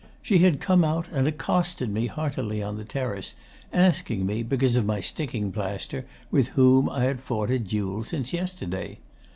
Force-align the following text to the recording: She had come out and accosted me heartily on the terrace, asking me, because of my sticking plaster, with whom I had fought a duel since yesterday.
She 0.23 0.39
had 0.39 0.59
come 0.59 0.83
out 0.83 1.05
and 1.11 1.27
accosted 1.27 1.91
me 1.91 2.07
heartily 2.07 2.63
on 2.63 2.77
the 2.77 2.83
terrace, 2.83 3.35
asking 3.71 4.25
me, 4.25 4.41
because 4.41 4.75
of 4.75 4.83
my 4.83 4.99
sticking 4.99 5.51
plaster, 5.51 6.07
with 6.31 6.47
whom 6.57 6.89
I 6.89 7.03
had 7.03 7.19
fought 7.19 7.51
a 7.51 7.59
duel 7.59 8.03
since 8.03 8.33
yesterday. 8.33 8.97